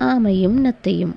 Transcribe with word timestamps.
ஆமையும் 0.00 0.58
நத்தையும் 0.64 1.14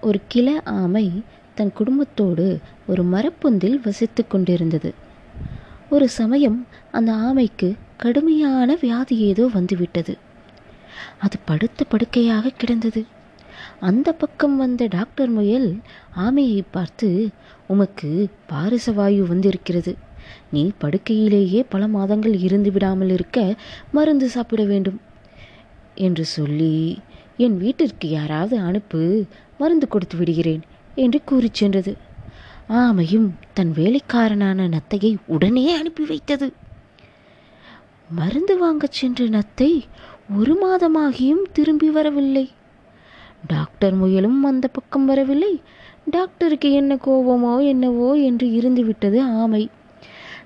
ஒரு 0.00 0.20
கிள 0.34 0.62
ஆமை 0.64 1.22
தன் 1.54 1.72
குடும்பத்தோடு 1.72 2.58
ஒரு 2.86 3.02
மரப்பொந்தில் 3.02 3.80
வசித்து 3.84 4.26
கொண்டிருந்தது. 4.26 4.94
ஒரு 5.90 6.08
சமயம் 6.08 6.66
அந்த 6.92 7.12
ஆமைக்கு 7.12 7.76
கடுமையான 7.96 8.76
வியாதி 8.80 9.16
ஏதோ 9.16 9.50
வந்துவிட்டது. 9.52 10.18
அது 11.18 11.36
படுத்த 11.44 11.84
படுக்கையாக 11.88 12.48
கிடந்தது. 12.48 13.06
அந்த 13.80 14.12
பக்கம் 14.12 14.56
வந்த 14.56 14.86
டாக்டர் 14.86 15.28
முயல் 15.28 15.80
ஆமையை 16.16 16.62
பார்த்து 16.70 17.30
உமக்கு 17.66 18.28
பாரிச 18.52 18.94
வாயு 18.94 19.26
வந்திருக்கிறது. 19.26 19.96
நீ 20.52 20.70
படுக்கையிலேயே 20.80 21.64
பல 21.68 21.86
மாதங்கள் 21.86 22.34
இருந்து 22.40 22.72
விடாமல் 22.72 23.10
இருக்க 23.10 23.54
மருந்து 23.92 24.28
சாப்பிட 24.28 24.64
வேண்டும் 24.64 25.00
என்று 25.94 26.24
சொல்லி 26.24 26.98
என் 27.36 27.58
வீட்டிற்கு 27.58 28.08
யாராவது 28.08 28.58
அனுப்பு 28.58 29.24
மருந்து 29.58 29.88
கொடுத்து 29.88 30.16
விடுகிறேன் 30.16 30.62
என்று 30.94 31.20
கூறிச் 31.24 31.54
சென்றது. 31.54 31.96
ஆமையும் 32.68 33.28
தன் 33.54 33.72
வேலைக்காரனான 33.72 34.68
நத்தையை 34.68 35.16
உடனே 35.26 35.74
அனுப்பி 35.74 36.04
வைத்தது. 36.04 36.52
மருந்து 38.10 38.58
வாங்கச் 38.58 38.92
சென்ற 38.92 39.24
நத்தை 39.24 39.82
ஒரு 40.36 40.54
மாதமாகியும் 40.64 41.42
திரும்பி 41.52 41.90
வரவில்லை. 41.90 42.50
டாக்டர் 43.46 43.94
முயலும் 43.94 44.44
அந்த 44.44 44.68
பக்கம் 44.68 45.04
வரவில்லை. 45.04 45.62
டாக்டருக்கு 46.10 46.72
என்ன 46.72 46.94
கோபமோ 46.94 47.66
என்னவோ 47.66 48.14
என்று 48.14 48.46
இருந்துவிட்டது 48.48 49.20
ஆமை. 49.20 49.70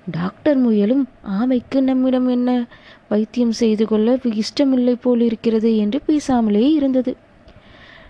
டாக்டர் 0.05 0.57
முயலும் 0.57 1.07
ஆமைக்கு 1.29 1.81
நம்மிடம் 1.81 2.27
என்ன? 2.27 2.67
வைத்தியம் 3.09 3.51
செய்து 3.51 3.87
கொள்ள 3.87 4.19
இஷ்டமில்லை 4.23 4.95
போல் 4.95 5.19
இருக்கிறது 5.19 5.77
என்று 5.77 6.01
பேசாமலே 6.07 6.73
இருந்தது. 6.73 7.15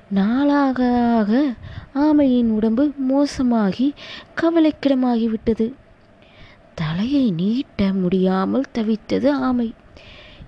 நாளாக 0.10 1.00
ஆக 1.18 1.54
ஆமையின் 1.96 2.46
உடம்பு 2.46 2.92
மோசமாகி 3.10 3.94
கவலைக்கிடமாகிவிட்டது. 4.42 5.74
தலையை 6.74 7.32
நீட்ட 7.32 7.94
முடியாமல் 7.94 8.64
தவித்தது 8.74 9.30
ஆமை. 9.30 9.74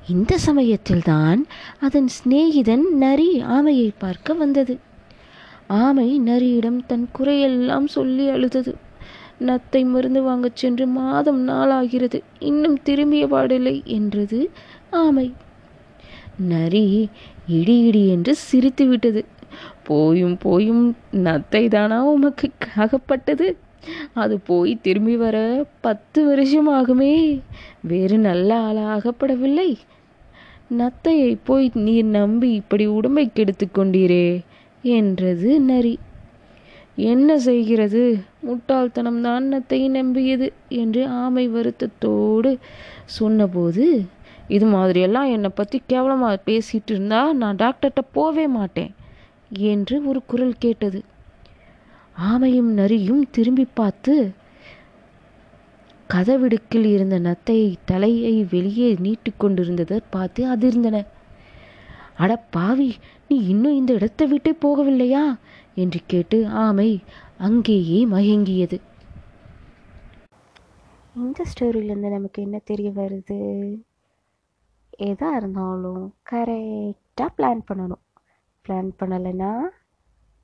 இந்த 0.09 0.38
சமயத்தில்தான் 0.38 1.45
அதன் 1.80 2.07
சிநேகிதன் 2.07 2.89
நரி 2.91 3.41
ஆமையை 3.41 3.91
பார்க்க 3.97 4.33
வந்தது. 4.33 4.80
ஆமை 5.67 6.19
நரியிடம் 6.19 6.85
தன் 6.85 7.09
குறையெல்லாம் 7.19 7.85
சொல்லி 7.85 8.30
அழுதது. 8.30 8.75
நத்தை 9.39 9.86
மருந்து 9.86 10.23
வாங்கச் 10.23 10.56
சென்று 10.56 10.88
மாதம் 10.88 11.48
நாளாகிறது. 11.48 12.22
இன்னும் 12.39 12.78
திரும்பிய 12.84 13.28
பாடில்லை 13.28 13.84
என்றது 13.84 14.50
ஆமை. 14.92 15.34
நரி 16.38 17.09
இடி 17.48 17.80
இடி 17.80 18.08
என்று 18.08 18.36
சிரித்து 18.36 18.86
விட்டது. 18.86 19.25
போயும் 19.84 20.38
போயும் 20.38 20.95
நத்தை 21.12 21.67
தானா 21.67 22.03
உமக்கு 22.03 22.50
அகப்பட்டது? 22.75 23.58
அது 24.14 24.40
போய் 24.40 24.80
திரும்பி 24.81 25.16
வர 25.16 25.66
பத்து 25.81 26.25
வருஷம் 26.25 26.70
ஆகுமே. 26.70 27.42
வேறு 27.81 28.18
நல்ல 28.18 28.59
ஆளா 28.59 28.97
அகப்படவில்லை. 28.97 29.75
நத்தையை 30.78 31.38
போய் 31.44 31.72
நீர் 31.73 32.06
நம்பி 32.06 32.52
இப்படி 32.52 32.86
உடம்பை 32.86 33.30
கெடுத்து 33.34 33.68
கொண்டீரே 33.68 34.42
என்றது 34.81 35.59
நரி. 35.62 36.00
என்ன 36.97 37.38
செய்கிறது? 37.39 38.02
முட்டாள்தனம்தான் 38.47 39.39
அன்னத்தை 39.39 39.89
நம்பியது 39.89 40.53
என்று 40.67 41.08
ஆமை 41.08 41.45
வருத்தத்தோடு 41.47 42.52
சொன்னபோது 43.05 43.85
இது 44.47 44.66
மாதிரியெல்லாம் 44.66 45.31
என்னை 45.31 45.50
பற்றி 45.50 45.81
கேவலமாக 45.88 46.38
பேசிட்டு 46.45 46.91
இருந்தா 46.91 47.31
நான் 47.31 47.55
டாக்டர்கிட்ட 47.55 48.02
போவே 48.16 48.45
மாட்டேன் 48.47 48.94
என்று 49.72 49.95
ஒரு 50.05 50.22
குரல் 50.25 50.55
கேட்டது. 50.58 51.03
ஆமையும் 52.30 52.72
நரியும் 52.80 53.23
திரும்பி 53.31 53.67
பார்த்து 53.73 54.33
கதவிடுக்கில் 56.09 56.85
இருந்த 56.85 57.19
நத்தை 57.19 57.75
தலையை 57.85 58.45
வெளியே 58.51 58.89
நீட்டிக்கொண்டிருந்ததை 58.95 60.00
பார்த்து 60.09 60.41
அதிர்ந்தன. 60.56 60.97
அட 62.18 62.38
பாவி 62.38 62.97
நீ 63.28 63.35
இன்னும் 63.47 63.75
இந்த 63.75 63.94
இடத்தை 63.94 64.28
விட்டே 64.28 64.51
போகவில்லையா? 64.51 65.40
என்று 65.75 66.00
கேட்டு 66.07 66.47
ஆமை 66.47 67.03
அங்கேயே 67.38 68.07
மயங்கியது. 68.07 68.81
இந்த 71.16 71.44
ஸ்டோரியிலேருந்து 71.44 72.09
நமக்கு 72.09 72.41
என்ன 72.41 72.62
தெரிய 72.63 72.90
வருது? 72.90 73.40
எதாக 74.90 75.35
இருந்தாலும் 75.35 76.16
கரெக்டாக 76.31 77.29
பிளான் 77.38 77.62
பண்ணணும். 77.74 78.03
பிளான் 78.66 78.91
பண்ணலைன்னா 79.00 79.51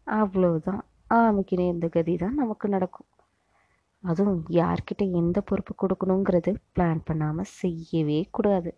அவ்வளோதான் 0.08 0.82
ஆமைக்கு 1.10 1.56
நேர்ந்த 1.56 1.88
கதி 1.88 2.16
தான் 2.16 2.34
நமக்கு 2.34 2.70
நடக்கும். 2.70 3.06
அதுவும் 4.02 4.46
யார்கிட்ட 4.50 5.12
எந்த 5.12 5.42
பொறுப்பு 5.42 5.76
கொடுக்கணுங்கிறது 5.76 6.56
பிளான் 6.76 7.02
பண்ணாமல் 7.06 7.54
செய்யவே 7.62 8.28
கூடாது. 8.32 8.78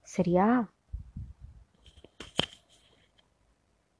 சரியா? 0.00 0.68